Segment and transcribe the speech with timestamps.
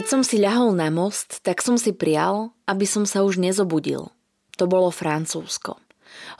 [0.00, 4.08] Keď som si ľahol na most, tak som si prial, aby som sa už nezobudil.
[4.56, 5.76] To bolo Francúzsko.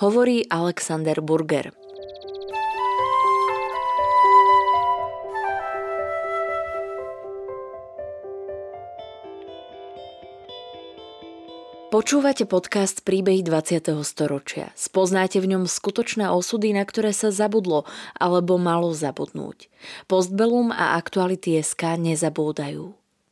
[0.01, 1.69] Hovorí Alexander Burger.
[11.92, 13.92] Počúvate podcast Príbehy 20.
[14.09, 14.73] storočia.
[14.73, 17.84] Spoznáte v ňom skutočné osudy, na ktoré sa zabudlo
[18.17, 19.69] alebo malo zabudnúť.
[20.09, 23.00] Postbellum a aktuality SK nezabúdajú.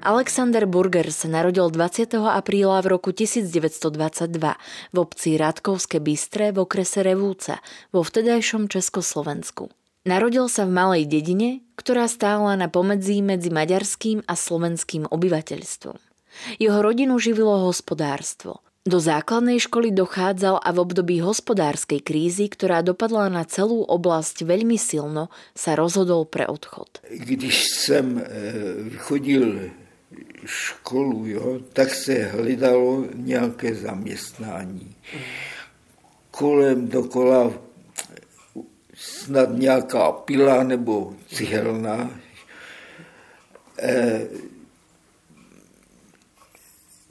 [0.00, 2.16] Alexander Burger sa narodil 20.
[2.24, 4.32] apríla v roku 1922
[4.92, 7.60] v obci Radkovské Bystre v okrese Revúca
[7.92, 9.68] vo vtedajšom Československu.
[10.08, 16.00] Narodil sa v malej dedine, ktorá stála na pomedzí medzi maďarským a slovenským obyvateľstvom.
[16.56, 18.64] Jeho rodinu živilo hospodárstvo.
[18.88, 24.80] Do základnej školy dochádzal a v období hospodárskej krízy, ktorá dopadla na celú oblasť veľmi
[24.80, 27.04] silno, sa rozhodol pre odchod.
[27.12, 29.76] Když jsem eh, chodil
[30.44, 34.94] školu, jo, tak se hledalo nějaké zaměstnání.
[36.30, 37.52] Kolem dokola
[38.94, 42.20] snad nějaká pila nebo cihelna.
[43.82, 44.20] E,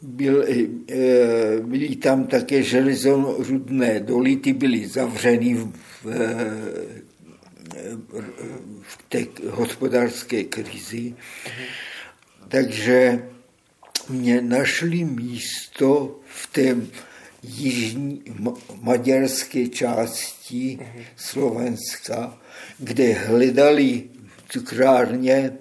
[0.01, 6.05] byl, e, byly tam také železorudné doly, ty byly zavřeny v, v,
[8.81, 11.15] v té hospodářské krizi.
[11.15, 11.88] Mm-hmm
[12.49, 13.29] takže
[14.09, 16.75] mě našli místo v té
[17.43, 18.23] jižní
[18.81, 20.79] maďarské části
[21.15, 22.37] Slovenska,
[22.79, 24.03] kde hledali
[24.49, 25.53] cukrárně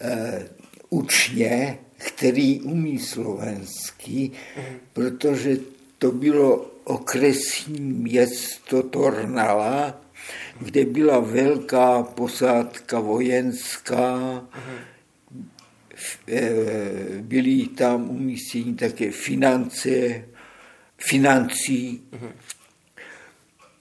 [0.00, 0.48] eh,
[0.90, 4.30] učně, který umí slovensky,
[4.92, 5.56] protože
[5.98, 10.00] to bylo okresní město Tornala,
[10.60, 14.42] kde byla velká posádka vojenská,
[16.28, 16.50] Eh,
[17.20, 20.24] byly tam umístění také finance,
[20.98, 22.02] financí.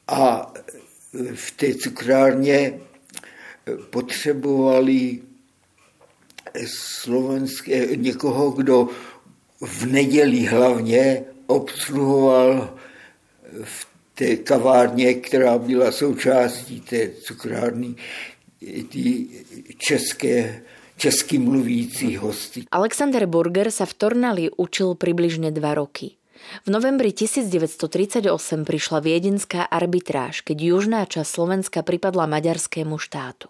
[0.07, 0.53] A
[1.35, 2.79] v té cukrárně
[3.89, 5.19] potřebovali
[6.65, 8.89] slovenské, někoho, kdo
[9.61, 12.77] v neděli hlavně obsluhoval
[13.63, 17.95] v té kavárně, která byla součástí té cukrárny,
[18.89, 19.27] ty
[19.77, 20.61] české
[21.01, 22.69] česky mluvící hosty.
[22.69, 26.21] Alexander Burger sa v Tornali učil približne dva roky.
[26.61, 28.29] V novembri 1938
[28.61, 33.49] prišla viedenská arbitráž, keď južná časť Slovenska pripadla maďarskému štátu.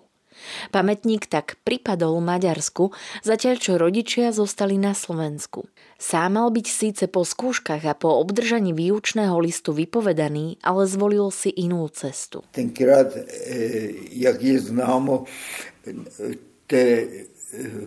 [0.74, 2.90] Pamätník tak pripadol Maďarsku,
[3.22, 5.70] zatiaľ čo rodičia zostali na Slovensku.
[6.02, 11.54] Sám mal byť síce po skúškach a po obdržaní výučného listu vypovedaný, ale zvolil si
[11.54, 12.42] inú cestu.
[12.58, 15.30] Tenkrát, eh, jak je známo,
[16.72, 17.08] té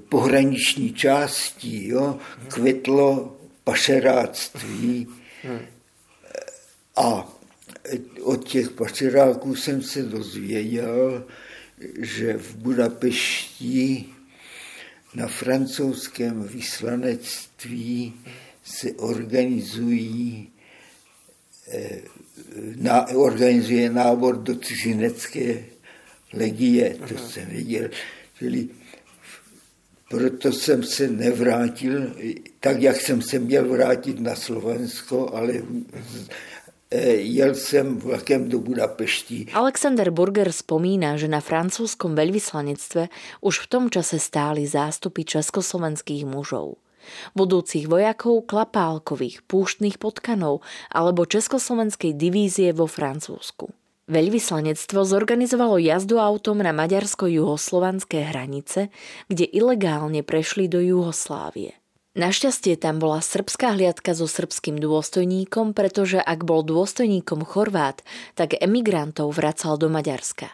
[0.08, 5.08] pohraniční části jo, kvetlo pašeráctví.
[6.96, 7.32] A
[8.22, 11.24] od těch pašeráků jsem se dozvěděl,
[11.98, 14.04] že v Budapešti
[15.14, 18.14] na francouzském vyslanectví
[18.64, 20.48] se organizují
[21.68, 22.00] eh,
[22.76, 25.64] na, organizuje nábor do cizinecké
[26.32, 27.88] legie, to jsem věděl.
[28.38, 28.68] Čili
[30.14, 32.14] proto jsem se nevrátil
[32.60, 35.52] tak, jak jsem se měl vrátit na Slovensko, ale
[36.90, 39.46] e, jel jsem vlakem do Budapešti.
[39.52, 43.10] Alexander Burger spomína, že na francúzskom veľvyslanectve
[43.42, 46.78] už v tom čase stáli zástupy československých mužov
[47.36, 53.83] budúcich vojakov klapálkových, púštnych potkanov alebo československej divízie vo Francúzsku.
[54.04, 58.92] Veľvyslanectvo zorganizovalo jazdu autom na maďarsko-juhoslovanské hranice,
[59.32, 61.72] kde ilegálne prešli do Juhoslávie.
[62.14, 68.04] Našťastie tam bola srbská hliadka so srbským dôstojníkom, pretože ak bol dôstojníkom Chorvát,
[68.38, 70.52] tak emigrantov vracal do Maďarska.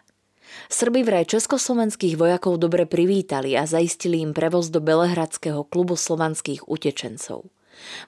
[0.70, 7.50] Srby vraj československých vojakov dobre privítali a zaistili im prevoz do Belehradského klubu slovanských utečencov.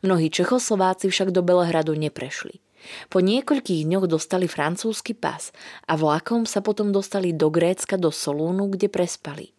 [0.06, 2.62] Mnohí Čechoslováci však do Belehradu neprešli.
[3.08, 5.50] Po niekoľkých dňoch dostali francúzsky pas
[5.86, 9.50] a vlakom sa potom dostali do Grécka do Solúnu, kde prespali.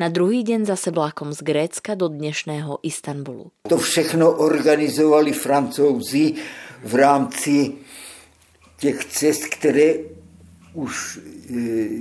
[0.00, 3.52] Na druhý deň zase vlakom z Grécka do dnešného Istanbulu.
[3.68, 6.34] To všechno organizovali francouzi
[6.84, 7.72] v rámci
[8.78, 9.94] těch cest, které
[10.74, 11.20] už e,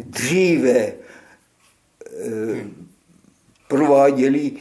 [0.03, 0.95] dříve e,
[3.67, 4.51] prováděli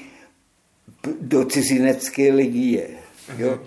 [1.20, 2.88] do cizinecké legie.
[3.38, 3.58] Jo?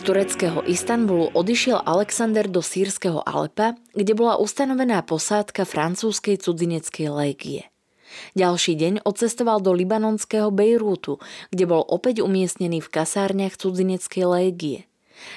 [0.00, 7.68] Tureckého Istanbulu odišiel Alexander do sírskeho Alepa, kde bola ustanovená posádka francúzskej cudzineckej légie.
[8.32, 11.20] Ďalší deň odcestoval do libanonského Bejrútu,
[11.52, 14.88] kde bol opäť umiestnený v kasárniach cudzineckej légie.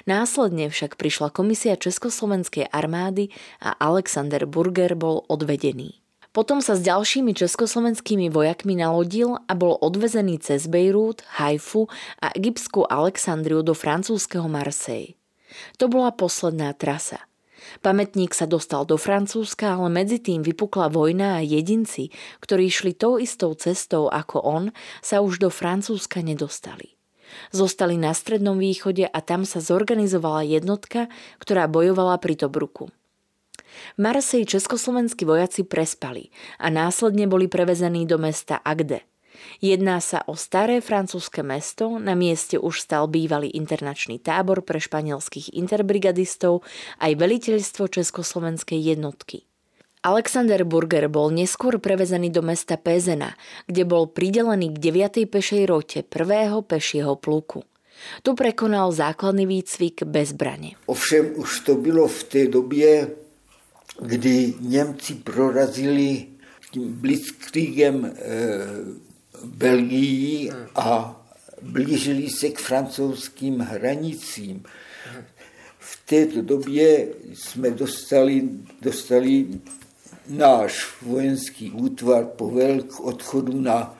[0.07, 6.04] Následne však prišla komisia Československej armády a Alexander Burger bol odvedený.
[6.35, 11.87] Potom sa s ďalšími československými vojakmi nalodil a bol odvezený cez Bejrút, Haifu
[12.19, 15.15] a egyptskú Alexandriu do francúzského Marseille.
[15.79, 17.23] To bola posledná trasa.
[17.79, 22.11] Pamätník sa dostal do Francúzska, ale medzi tým vypukla vojna a jedinci,
[22.43, 24.63] ktorí išli tou istou cestou ako on,
[24.99, 26.99] sa už do Francúzska nedostali.
[27.55, 31.07] Zostali na Strednom východe a tam sa zorganizovala jednotka,
[31.39, 32.91] ktorá bojovala pri Tobruku.
[33.95, 36.29] V Marseji československí vojaci prespali
[36.59, 39.03] a následne boli prevezení do mesta Agde.
[39.59, 45.55] Jedná sa o staré francúzske mesto, na mieste už stal bývalý internačný tábor pre španielských
[45.55, 46.63] interbrigadistov
[46.99, 49.43] aj veliteľstvo československej jednotky.
[50.05, 53.33] Alexander Burger bol neskôr prevezený do mesta Pezena,
[53.65, 55.25] kde bol pridelený k 9.
[55.25, 56.61] pešej rote 1.
[56.61, 57.65] pešieho pluku.
[58.21, 60.77] Tu prekonal základný výcvik bez zbrane.
[60.85, 63.07] Ovšem už to bylo v té době
[64.01, 66.25] kdy Němci prorazili
[66.71, 68.11] tím blitzkriegem e,
[69.45, 71.21] Belgii a
[71.61, 74.63] blížili se k francouzským hranicím.
[75.79, 78.49] V této době jsme dostali,
[78.81, 79.47] dostali
[80.27, 83.97] náš vojenský útvar povel k odchodu na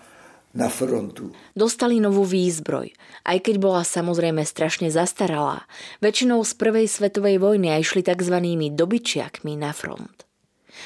[0.56, 1.36] na frontu.
[1.52, 2.96] Dostali novú výzbroj,
[3.28, 5.68] aj keď bola samozrejme strašne zastaralá.
[6.00, 8.40] Väčšinou z prvej svetovej vojny a išli tzv.
[8.72, 10.24] dobyčiakmi na front.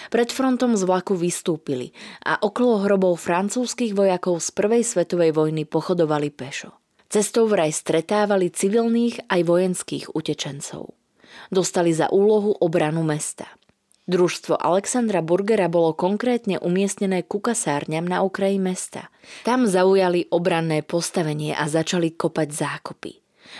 [0.09, 1.93] Pred frontom z vlaku vystúpili
[2.25, 6.73] a okolo hrobov francúzskych vojakov z prvej svetovej vojny pochodovali pešo.
[7.09, 10.93] Cestou vraj stretávali civilných aj vojenských utečencov.
[11.49, 13.49] Dostali za úlohu obranu mesta.
[14.09, 19.13] Družstvo Alexandra Burgera bolo konkrétne umiestnené ku kasárňam na okraji mesta.
[19.45, 23.13] Tam zaujali obranné postavenie a začali kopať zákopy.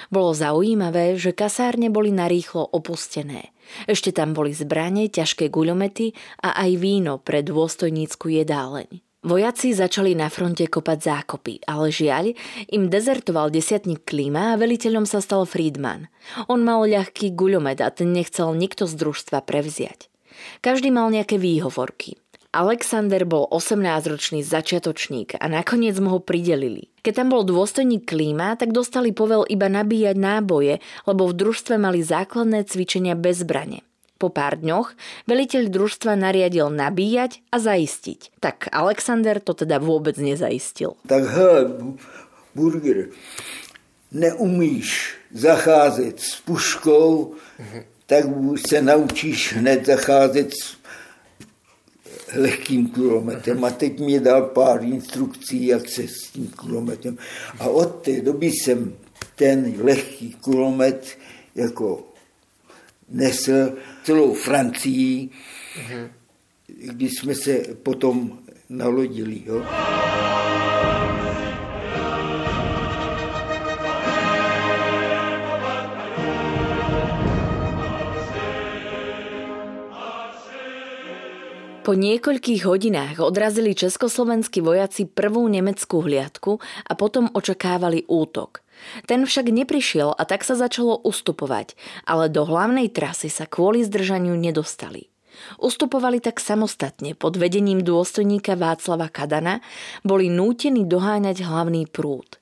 [0.10, 3.54] Bolo zaujímavé, že kasárne boli narýchlo opustené.
[3.86, 9.06] Ešte tam boli zbranie, ťažké guľomety a aj víno pre dôstojnícku jedáleň.
[9.22, 12.34] Vojaci začali na fronte kopať zákopy, ale žiaľ,
[12.74, 16.10] im dezertoval desiatník Klima a veliteľom sa stal Friedman.
[16.50, 20.10] On mal ľahký guľomet a ten nechcel nikto z družstva prevziať.
[20.60, 22.20] Každý mal nejaké výhovorky.
[22.50, 26.90] Alexander bol 18-ročný začiatočník a nakoniec mu ho pridelili.
[27.06, 32.02] Keď tam bol dôstojník klíma, tak dostali povel iba nabíjať náboje, lebo v družstve mali
[32.02, 33.86] základné cvičenia bez zbrane.
[34.18, 34.98] Po pár dňoch
[35.30, 38.42] veliteľ družstva nariadil nabíjať a zaistiť.
[38.42, 40.98] Tak Alexander to teda vôbec nezaistil.
[41.06, 41.62] Tak hele,
[42.58, 43.14] Burger,
[44.10, 47.38] neumíš zacházet s puškou,
[48.10, 48.26] tak
[48.68, 50.78] se naučíš hned zacházet s
[52.36, 53.64] lehkým kulometem.
[53.64, 57.18] A teď mi dal pár instrukcí, jak se s tím kulometem.
[57.60, 58.94] A od té doby jsem
[59.36, 61.18] ten lehký kulomet
[61.56, 62.08] jako
[63.10, 63.74] nesl
[64.04, 66.10] celou Francii, mm-hmm.
[66.68, 68.40] když jsme se potom
[68.70, 69.42] nalodili.
[69.46, 69.66] Jo.
[81.90, 88.62] Po niekoľkých hodinách odrazili československí vojaci prvú nemeckú hliadku a potom očakávali útok.
[89.10, 91.74] Ten však neprišiel a tak sa začalo ustupovať,
[92.06, 95.10] ale do hlavnej trasy sa kvôli zdržaniu nedostali.
[95.58, 99.58] Ustupovali tak samostatne pod vedením dôstojníka Václava Kadana,
[100.06, 102.38] boli nútení doháňať hlavný prúd.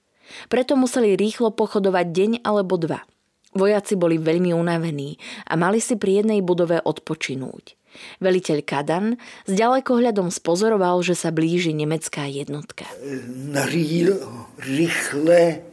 [0.52, 3.00] Preto museli rýchlo pochodovať deň alebo dva–
[3.58, 5.18] Vojaci boli veľmi unavení
[5.50, 7.74] a mali si pri jednej budove odpočinúť.
[8.22, 9.18] Veliteľ Kadan
[9.50, 12.86] s ďalekohľadom spozoroval, že sa blíži nemecká jednotka.
[13.34, 14.22] Nařídil
[14.62, 15.66] rychle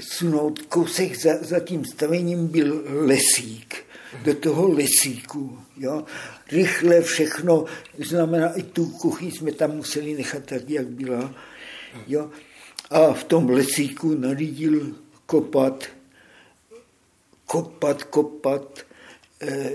[0.00, 3.86] sunout kousek za, za tím stavením byl lesík.
[4.24, 5.58] Do toho lesíku.
[5.76, 6.04] Jo?
[6.52, 7.64] Rychle všechno,
[7.98, 11.34] znamená i tu kuchyň jsme tam museli nechat tak, jak byla.
[12.06, 12.30] Jo?
[12.90, 14.94] A v tom lesíku nařídil
[15.26, 15.84] kopat,
[17.46, 18.80] kopat, kopat,
[19.40, 19.72] eh,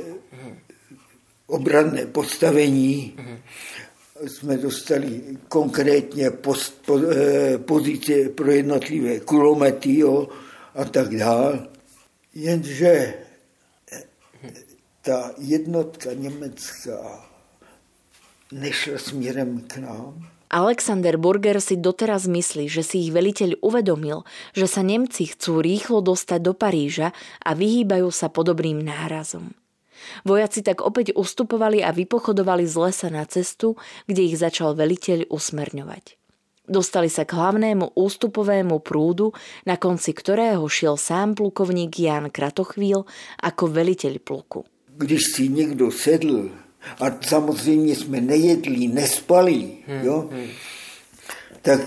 [1.47, 3.17] obranné postavení.
[4.27, 10.27] Jsme dostali konkrétně post, po, eh, pozice pro jednotlivé kulomety jo,
[10.75, 11.67] a tak dále.
[12.33, 13.13] Jenže
[15.01, 17.29] ta jednotka německá
[18.51, 20.29] nešla směrem k nám.
[20.51, 26.03] Alexander Burger si doteraz myslí, že si ich veliteľ uvedomil, že sa Nemci chcú rýchlo
[26.03, 29.55] dostať do Paríža a vyhýbajú sa podobným nárazom.
[30.27, 33.79] Vojaci tak opäť ustupovali a vypochodovali z lesa na cestu,
[34.11, 36.19] kde ich začal veliteľ usmerňovať.
[36.67, 39.31] Dostali sa k hlavnému ústupovému prúdu,
[39.63, 43.07] na konci ktorého šiel sám plukovník Jan Kratochvíl
[43.39, 44.67] ako veliteľ pluku.
[44.99, 46.51] Když si někdo sedl,
[46.99, 50.47] a samozřejmě jsme nejedli, nespali, hmm, jo, hmm.
[51.61, 51.79] tak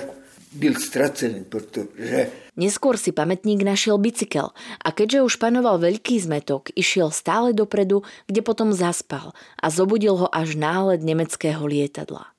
[0.53, 7.11] byl ztracený, protože Neskôr si pamätník našiel bicykel a keďže už panoval veľký zmetok, išiel
[7.11, 12.31] stále dopredu, kde potom zaspal a zobudil ho až náhled nemeckého lietadla.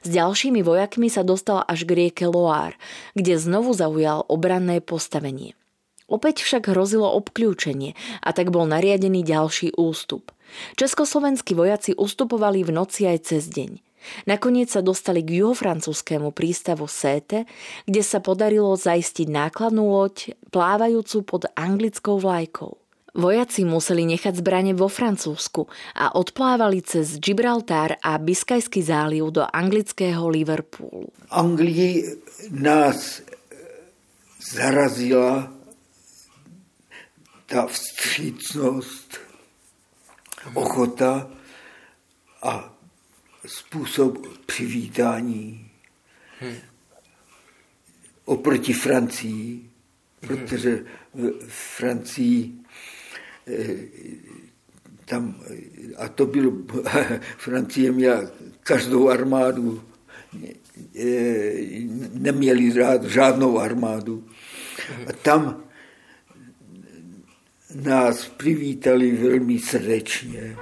[0.00, 2.80] S ďalšími vojakmi sa dostal až k rieke Loire,
[3.12, 5.52] kde znovu zaujal obranné postavenie.
[6.08, 7.92] Opäť však hrozilo obklúčenie
[8.24, 10.32] a tak bol nariadený ďalší ústup.
[10.80, 13.84] Československí vojaci ustupovali v noci aj cez deň.
[14.24, 17.44] Nakoniec sa dostali k juhofrancúzskému prístavu Séte,
[17.84, 22.78] kde sa podarilo zaistiť nákladnú loď plávajúcu pod anglickou vlajkou.
[23.18, 25.66] Vojaci museli nechať zbranie vo Francúzsku
[25.98, 31.10] a odplávali cez Gibraltar a Biskajský záliv do anglického Liverpoolu.
[31.34, 32.04] Anglii
[32.54, 33.20] nás
[34.38, 35.57] zarazila
[37.48, 39.16] tá vstřícnosť,
[40.54, 41.30] ochota
[42.42, 42.74] a
[43.46, 45.70] způsob přivítání
[46.40, 46.56] hmm.
[48.24, 49.70] oproti Francii,
[50.20, 50.84] protože
[51.46, 52.52] v Francii
[53.46, 53.76] eh,
[55.04, 55.40] tam,
[55.96, 56.52] a to bylo,
[57.36, 59.82] Francie měla každou armádu,
[60.96, 61.52] eh,
[62.12, 64.28] neměli rád žádnou armádu.
[65.06, 65.67] A tam
[67.74, 70.56] nás přivítali velmi srdečně.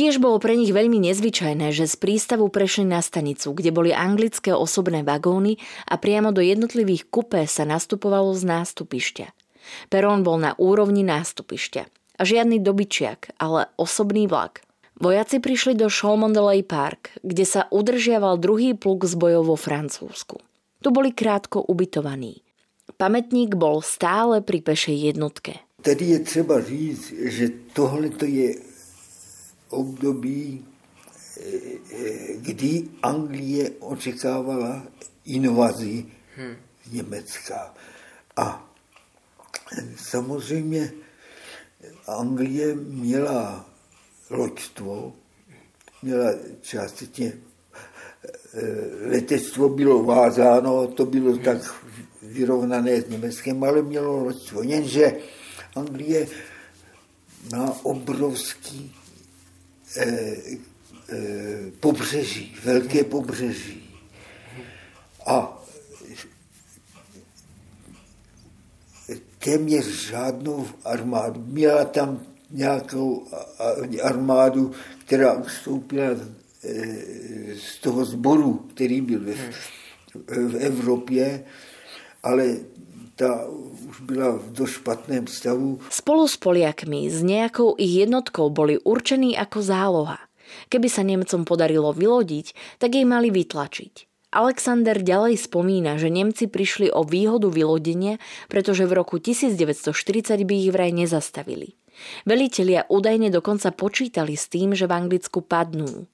[0.00, 4.48] Tiež bolo pre nich veľmi nezvyčajné, že z prístavu prešli na stanicu, kde boli anglické
[4.48, 9.28] osobné vagóny a priamo do jednotlivých kupé sa nastupovalo z nástupišťa.
[9.92, 11.84] Perón bol na úrovni nástupišťa.
[12.16, 14.64] A žiadny dobyčiak, ale osobný vlak.
[14.96, 20.40] Vojaci prišli do Cholmondeley Park, kde sa udržiaval druhý pluk z bojov vo Francúzsku.
[20.80, 22.40] Tu boli krátko ubytovaní.
[22.96, 25.60] Pamätník bol stále pri pešej jednotke.
[25.84, 28.69] Tady je třeba říct, že tohle je
[29.70, 30.66] období,
[31.40, 34.86] eh, kdy Anglie očekávala
[35.24, 36.56] invazi hmm.
[36.92, 37.74] Německa.
[38.36, 38.70] A
[39.96, 40.92] samozřejmě
[42.06, 43.66] Anglie měla
[44.30, 45.12] loďstvo,
[46.02, 48.60] měla částečně eh,
[49.06, 51.42] letectvo bylo vázáno, to bylo hmm.
[51.42, 51.58] tak
[52.22, 54.62] vyrovnané s Německem, ale mělo loďstvo.
[54.62, 55.16] Jenže
[55.74, 56.28] Anglie
[57.52, 58.99] má obrovský
[61.80, 63.90] pobřeží, velké pobřeží.
[65.26, 65.62] A
[69.44, 71.44] téměř žádnou armádu.
[71.46, 72.20] Měla tam
[72.50, 73.26] nějakou
[74.02, 74.72] armádu,
[75.04, 76.06] která ustoupila
[76.64, 79.36] eh, z toho sboru, který byl v,
[80.28, 81.44] v Evropě,
[82.22, 82.56] ale
[83.20, 83.44] ta
[83.92, 85.76] už byla v dosť špatném stavu.
[85.92, 90.20] Spolu s Poliakmi s nejakou ich jednotkou boli určení ako záloha.
[90.72, 94.08] Keby sa Nemcom podarilo vylodiť, tak jej mali vytlačiť.
[94.30, 99.92] Alexander ďalej spomína, že Nemci prišli o výhodu vylodenia, pretože v roku 1940
[100.46, 101.76] by ich vraj nezastavili.
[102.24, 106.08] Velitelia údajne dokonca počítali s tým, že v Anglicku padnú.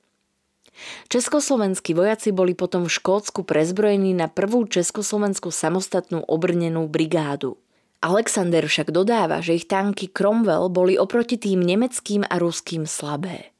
[1.08, 7.56] Československí vojaci boli potom v Škótsku prezbrojení na prvú československú samostatnú obrnenú brigádu.
[8.04, 13.56] Alexander však dodáva, že ich tanky Cromwell boli oproti tým nemeckým a ruským slabé.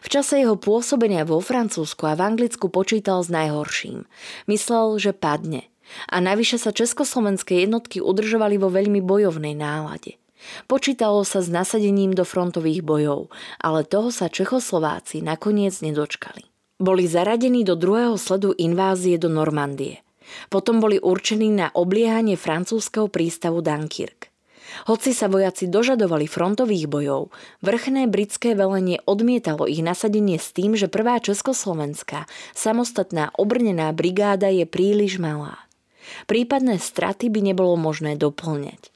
[0.00, 4.06] V čase jeho pôsobenia vo Francúzsku a v Anglicku počítal s najhorším.
[4.46, 5.66] Myslel, že padne.
[6.06, 10.22] A navyše sa československé jednotky udržovali vo veľmi bojovnej nálade.
[10.70, 16.51] Počítalo sa s nasadením do frontových bojov, ale toho sa Čechoslováci nakoniec nedočkali.
[16.82, 20.02] Boli zaradení do druhého sledu invázie do Normandie.
[20.50, 24.34] Potom boli určení na obliehanie francúzského prístavu Dunkirk.
[24.90, 27.30] Hoci sa vojaci dožadovali frontových bojov,
[27.62, 34.66] vrchné britské velenie odmietalo ich nasadenie s tým, že prvá Československá samostatná obrnená brigáda je
[34.66, 35.62] príliš malá.
[36.26, 38.90] Prípadné straty by nebolo možné doplňať.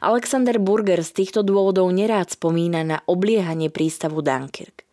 [0.00, 4.83] Alexander Burger z týchto dôvodov nerád spomína na obliehanie prístavu Dunkirk.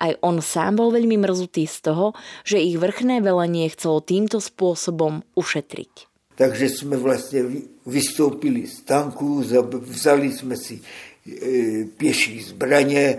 [0.00, 2.12] Aj on sám bol veľmi mrzutý z toho,
[2.44, 6.16] že ich vrchné velenie chcelo týmto spôsobom ušetriť.
[6.36, 7.42] Takže jsme vlastně
[7.86, 9.44] vystoupili z tanku,
[9.80, 13.16] vzali jsme si e, pěší zbraně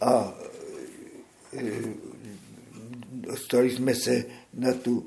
[0.00, 0.34] a
[1.56, 1.62] e,
[3.12, 4.24] dostali jsme se
[4.54, 5.04] na, tu,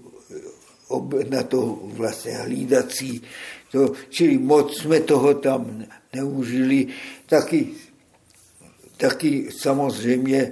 [1.30, 3.22] na to vlastně hlídací.
[3.72, 6.88] To, čili moc jsme toho tam neužili.
[7.26, 7.68] Taky,
[8.98, 10.52] taky samozřejmě e,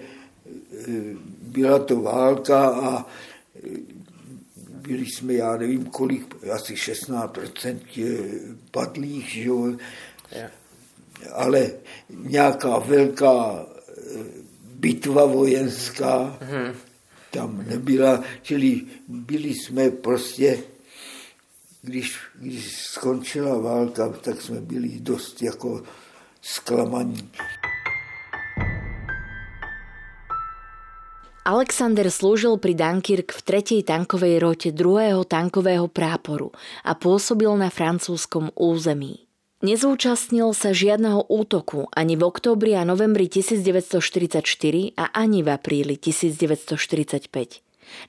[1.42, 3.06] byla to válka a
[4.90, 7.80] byli jsme, já nevím kolik, asi 16%
[8.72, 9.78] padlých, že jo?
[11.34, 11.72] ale
[12.10, 13.66] nějaká velká
[14.64, 16.74] bitva vojenská mm-hmm.
[17.32, 20.60] tam nebyla, čili byli jsme prostě,
[21.82, 25.84] když, když skončila válka, tak jsme byli dost jako
[26.42, 27.30] zklamaní.
[31.48, 33.88] Alexander slúžil pri Dunkirk v 3.
[33.88, 35.24] tankovej rote 2.
[35.24, 36.52] tankového práporu
[36.84, 39.24] a pôsobil na francúzskom území.
[39.60, 44.40] Nezúčastnil sa žiadneho útoku ani v októbri a novembri 1944
[44.96, 47.28] a ani v apríli 1945.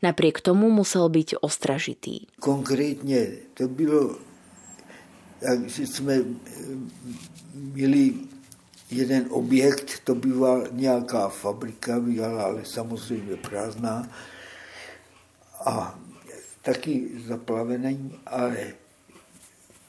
[0.02, 2.30] Napriek tomu musel byť ostražitý.
[2.38, 4.18] Konkrétne to bylo,
[5.66, 6.22] že sme
[7.54, 8.29] měli
[8.90, 14.08] jeden objekt, to bývá nějaká fabrika, byla ale samozřejmě prázdná
[15.64, 15.98] a
[16.62, 18.72] taky zaplavený, ale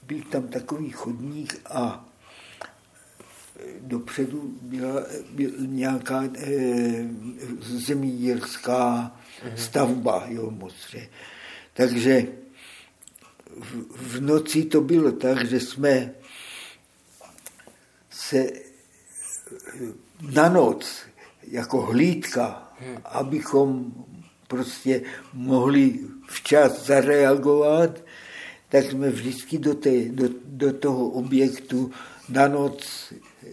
[0.03, 2.05] byl tam takový chodník a
[3.79, 6.49] dopředu byla, byla nějaká e,
[7.61, 9.11] zemědělská
[9.43, 9.55] mm-hmm.
[9.55, 11.09] stavba, jo, mostře.
[11.73, 12.27] Takže
[13.59, 16.11] v, v noci to bylo tak, že jsme
[18.09, 18.60] se
[20.33, 20.85] na noc
[21.47, 22.97] jako hlídka, hmm.
[23.05, 23.93] abychom
[24.47, 25.01] prostě
[25.33, 28.03] mohli včas zareagovat,
[28.69, 31.91] tak jsme vždycky do, té, do, do toho objektu
[32.29, 32.83] na noc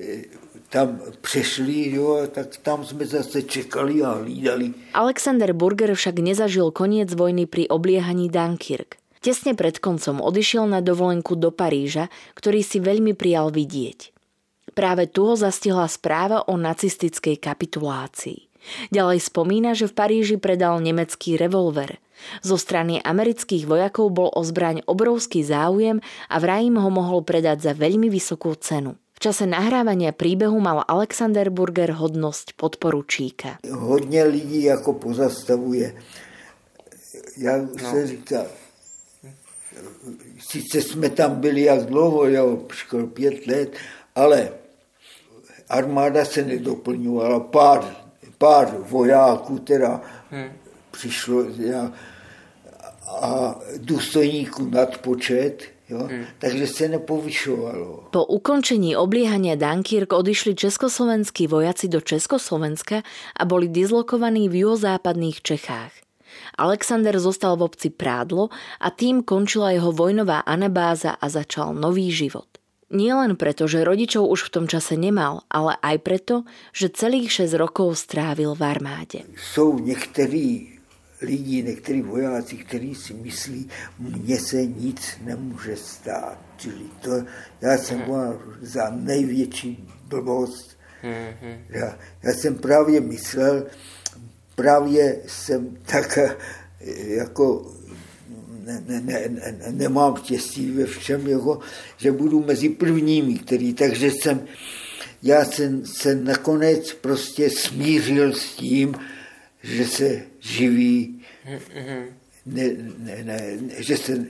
[0.01, 0.25] eh,
[0.69, 4.75] tam přešli, jo, tak tam jsme zase čekali a hlídali.
[4.95, 9.01] Alexander Burger však nezažil koniec vojny pri obliehaní Dunkirk.
[9.19, 12.07] Tesne pred koncom odišiel na dovolenku do Paríža,
[12.39, 14.18] ktorý si veľmi prijal vidieť.
[14.75, 18.49] Práve tu ho zastihla správa o nacistickej kapitulácii.
[18.93, 21.97] Ďalej spomína, že v Paríži predal nemecký revolver.
[22.43, 27.71] Zo strany amerických vojakov bol o zbraň obrovský záujem a vraj im ho mohol predať
[27.71, 28.99] za veľmi vysokú cenu.
[29.19, 33.59] V čase nahrávania príbehu mal Alexander Burger hodnosť podporučíka.
[33.67, 35.95] Hodně lidí jako pozastavuje.
[37.39, 37.91] Já no.
[37.91, 38.47] se říká,
[40.39, 42.63] sice jsme tam byli jak dlouho, jo,
[43.15, 43.77] pět let,
[44.19, 44.51] ale
[45.69, 47.97] armáda se nedoplňovala, pár,
[48.39, 50.01] pár vojáků teda
[50.31, 50.51] hmm.
[50.91, 51.45] přišlo
[53.09, 56.05] a důstojníků nad počet, Jo?
[56.05, 56.25] Hmm.
[56.39, 58.13] Takže se nepovyšovalo.
[58.13, 63.01] Po ukončení obliehania Dunkirk odišli československí vojaci do Československa
[63.41, 65.93] a boli dislokovaní v juhozápadných Čechách.
[66.59, 68.49] Alexander zostal v obci Prádlo
[68.81, 72.58] a tým končila jeho vojnová anabáza a začal nový život.
[72.89, 77.45] Nie len preto, že rodičov už v tom čase nemal, ale aj preto, že celých
[77.45, 79.19] 6 rokov strávil v armáde.
[79.37, 80.73] Jsou některý
[81.21, 86.39] lidi, někteří vojáci, kteří si myslí, mně se nic nemůže stát.
[86.57, 87.11] Čili to,
[87.61, 90.79] já jsem byl za největší blbost.
[91.69, 93.67] Já, já jsem právě myslel,
[94.55, 96.19] právě jsem tak
[97.07, 97.73] jako
[98.69, 101.61] ne, ne, ne, nemám štěstí ve všem, jako,
[101.97, 104.45] že budu mezi prvními, který, takže jsem,
[105.23, 108.95] já jsem se nakonec prostě smířil s tím,
[109.63, 111.23] že se živí,
[112.47, 114.27] ne, ne, ne, že se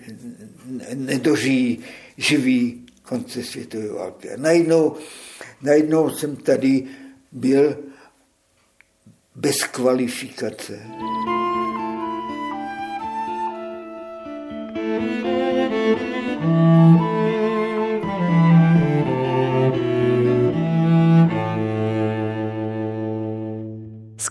[0.95, 1.79] nedožijí
[2.17, 4.31] živí konce světové války.
[4.31, 4.97] A najednou,
[5.63, 6.85] najednou jsem tady
[7.33, 7.79] byl
[9.35, 10.81] bez kvalifikace.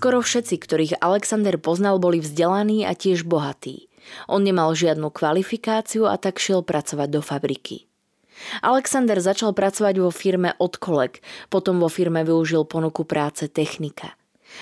[0.08, 3.92] Skoro všetci, ktorých Alexander poznal, boli vzdelaní a tiež bohatí.
[4.32, 7.92] On nemal žiadnu kvalifikáciu a tak šiel pracovať do fabriky.
[8.64, 11.20] Alexander začal pracovať vo firme od koleg,
[11.52, 14.16] potom vo firme využil ponuku práce technika.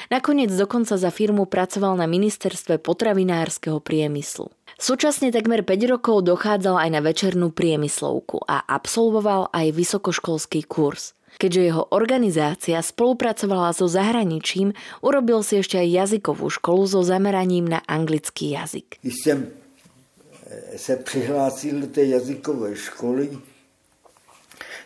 [0.09, 4.49] Nakoniec dokonca za firmu pracoval na ministerstve potravinárskeho priemyslu.
[4.81, 11.14] Súčasne takmer 5 rokov dochádzal aj na večernú priemyslovku a absolvoval aj vysokoškolský kurz.
[11.35, 14.71] Keďže jeho organizácia spolupracovala so zahraničím,
[15.03, 18.97] urobil si ešte aj jazykovú školu so zameraním na anglický jazyk.
[19.01, 23.37] Když jsem eh, se přihlásil do té jazykové školy,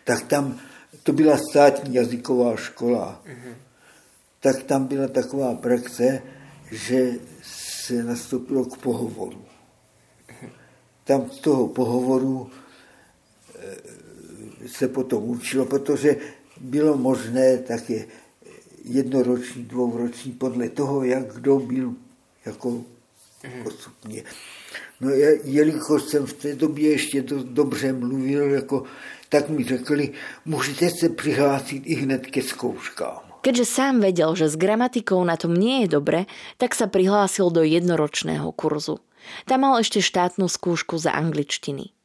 [0.04, 0.60] tak tam,
[1.04, 3.54] to byla státní jazyková škola, mm-hmm.
[4.40, 6.22] tak tam byla taková praxe,
[6.72, 7.14] že
[7.90, 9.46] se nastoupilo k pohovoru.
[10.30, 10.52] Mhm.
[11.04, 12.50] Tam z toho pohovoru
[13.56, 16.16] eh, se potom učilo, protože
[16.60, 18.06] bylo možné také
[18.86, 21.94] jednoroční, dvouroční, podle toho, jak kdo byl
[22.46, 22.84] jako
[23.64, 24.24] postupně.
[25.02, 25.10] No
[25.44, 28.84] jelikož jsem v té době ještě to dobře mluvil, jako,
[29.30, 30.12] tak mi řekli,
[30.46, 33.20] můžete se přihlásit i hned ke zkouškám.
[33.42, 36.28] Keďže sám vedel, že s gramatikou na tom nie je dobre,
[36.60, 39.00] tak sa prihlásil do jednoročného kurzu.
[39.48, 41.96] Tam mal ešte štátnu skúšku za angličtiny.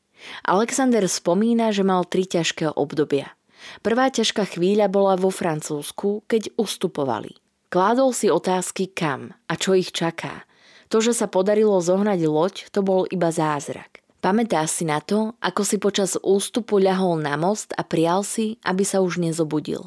[0.46, 3.34] Alexander spomína, že mal tri ťažké obdobia–
[3.80, 7.36] Prvá ťažká chvíľa bola vo Francúzsku, keď ustupovali.
[7.68, 10.46] Kládol si otázky kam a čo ich čaká.
[10.92, 14.04] To, že sa podarilo zohnať loď, to bol iba zázrak.
[14.22, 18.80] Pamätá si na to, ako si počas ústupu ľahol na most a prial si, aby
[18.80, 19.84] sa už nezobudil.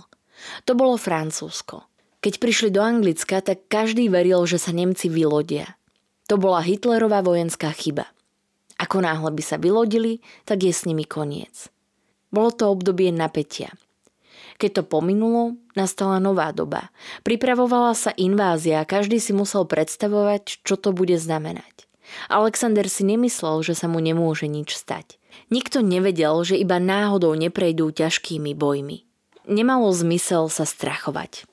[0.70, 1.90] To bolo Francúzsko.
[2.22, 5.74] Keď prišli do Anglicka, tak každý veril, že sa Nemci vylodia.
[6.28, 8.10] To bola Hitlerová vojenská chyba.
[8.78, 11.72] Ako náhle by sa vylodili, tak je s nimi koniec.
[12.38, 13.74] Bolo to obdobie napätia.
[14.62, 16.94] Keď to pominulo, nastala nová doba.
[17.26, 21.90] Pripravovala sa invázia a každý si musel predstavovať, čo to bude znamenať.
[22.30, 25.18] Alexander si nemyslel, že sa mu nemôže nič stať.
[25.50, 29.02] Nikto nevedel, že iba náhodou neprejdú ťažkými bojmi.
[29.50, 31.50] Nemalo zmysel sa strachovať.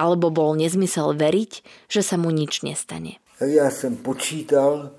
[0.00, 1.60] Alebo bol nezmysel veriť,
[1.92, 3.20] že sa mu nič nestane.
[3.44, 4.96] Ja som počítal,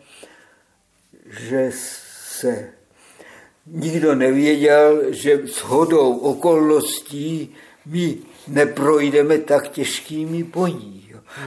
[1.26, 2.78] že se
[3.72, 10.98] nikdo nevěděl, že s hodou okolností my neprojdeme tak těžkými bojí.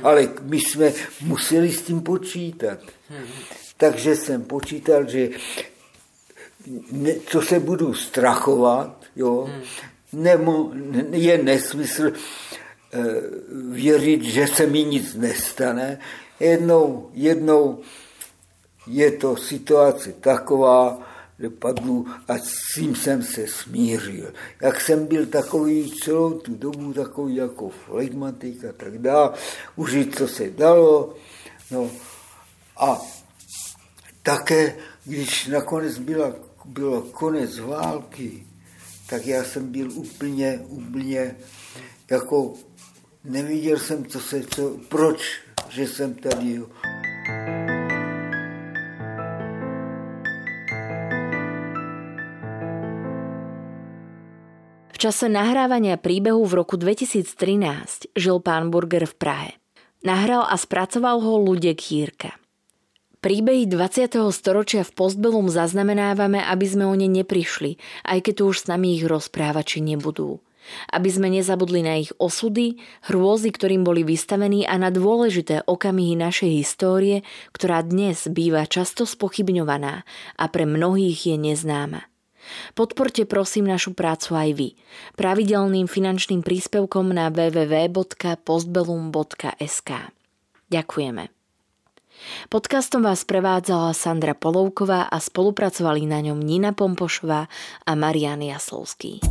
[0.02, 2.78] Ale my jsme museli s tím počítat.
[3.76, 5.28] Takže jsem počítal, že
[6.92, 9.50] ne, co se budu strachovat, jo,
[10.12, 10.72] nemo,
[11.10, 12.12] je nesmysl e,
[13.70, 15.98] věřit, že se mi nic nestane.
[16.40, 17.78] Jednou, jednou
[18.86, 21.09] je to situace taková,
[21.48, 24.32] padnu a s tím jsem se smířil.
[24.62, 29.30] Jak jsem byl takový celou tu dobu, takový jako flegmatik a tak dále,
[29.76, 31.14] užít, co se dalo.
[31.70, 31.90] No
[32.76, 33.00] a
[34.22, 38.46] také, když nakonec byla, bylo konec války,
[39.06, 41.36] tak já jsem byl úplně, úplně
[42.10, 42.54] jako
[43.24, 46.54] neviděl jsem, co se, co, proč, že jsem tady.
[46.54, 46.66] Jo.
[55.00, 59.50] Čase nahrávania príbehu v roku 2013 žil pán Burger v Prahe.
[60.04, 62.36] Nahral a spracoval ho Ludek Hírka.
[63.24, 64.20] Príbehy 20.
[64.28, 69.00] storočia v Postbelum zaznamenávame, aby sme o ne neprišli, aj keď tu už s nami
[69.00, 70.44] ich rozprávači nebudú.
[70.92, 72.76] Aby sme nezabudli na ich osudy,
[73.08, 77.24] hrôzy, ktorým boli vystavení a na dôležité okamihy našej histórie,
[77.56, 80.04] ktorá dnes býva často spochybňovaná
[80.36, 82.09] a pre mnohých je neznáma.
[82.74, 84.74] Podporte prosím našu prácu aj vy.
[85.18, 89.90] Pravidelným finančným príspevkom na www.postbellum.sk.
[90.70, 91.28] Ďakujeme.
[92.52, 97.48] Podcastom vás prevádzala Sandra Polovková a spolupracovali na ňom Nina Pompošová
[97.88, 99.24] a Marian Jaslovský.